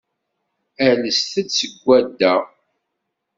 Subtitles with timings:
[0.87, 2.35] Ales-d seg swadda.